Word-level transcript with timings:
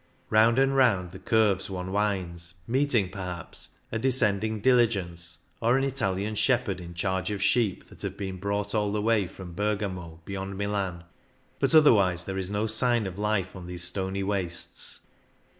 Round 0.31 0.57
and 0.57 0.75
round 0.75 1.11
the 1.11 1.19
curves 1.19 1.69
one 1.69 1.91
winds, 1.91 2.55
meeting, 2.65 3.11
perhaps,, 3.11 3.69
a 3.91 3.99
descending 3.99 4.59
diligence, 4.59 5.37
or 5.61 5.77
an 5.77 5.83
Italian 5.83 6.33
shepherd 6.33 6.79
in 6.79 6.95
charge 6.95 7.29
of 7.29 7.39
sheep 7.39 7.85
that 7.89 8.01
have 8.01 8.17
been 8.17 8.37
brought 8.37 8.73
all 8.73 8.91
the 8.91 8.99
way 8.99 9.27
from 9.27 9.53
Bergamo, 9.53 10.19
beyond 10.25 10.57
Milan; 10.57 11.03
but 11.59 11.75
otherwise 11.75 12.23
there 12.25 12.39
is 12.39 12.49
no 12.49 12.65
sign 12.65 13.05
of 13.05 13.19
life 13.19 13.55
on 13.55 13.67
these 13.67 13.83
stony 13.83 14.23
wastes. 14.23 15.05